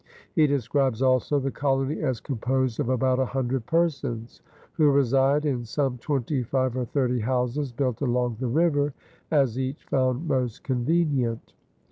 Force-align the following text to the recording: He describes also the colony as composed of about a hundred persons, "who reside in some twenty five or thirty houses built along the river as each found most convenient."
He 0.33 0.47
describes 0.47 1.03
also 1.03 1.37
the 1.39 1.51
colony 1.51 2.01
as 2.01 2.19
composed 2.19 2.79
of 2.79 2.89
about 2.89 3.19
a 3.19 3.25
hundred 3.27 3.67
persons, 3.67 4.41
"who 4.73 4.89
reside 4.89 5.45
in 5.45 5.63
some 5.63 5.99
twenty 5.99 6.41
five 6.41 6.75
or 6.75 6.85
thirty 6.85 7.19
houses 7.19 7.71
built 7.71 8.01
along 8.01 8.37
the 8.39 8.47
river 8.47 8.95
as 9.29 9.59
each 9.59 9.83
found 9.83 10.27
most 10.27 10.63
convenient." 10.63 11.53